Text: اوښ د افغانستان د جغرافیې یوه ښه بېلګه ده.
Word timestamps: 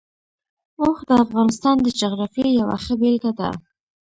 اوښ 0.81 0.97
د 1.09 1.11
افغانستان 1.23 1.75
د 1.81 1.87
جغرافیې 1.99 2.49
یوه 2.59 2.77
ښه 2.83 2.93
بېلګه 3.01 3.31
ده. 3.39 3.49